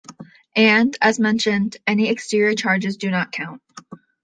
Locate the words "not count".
3.11-3.61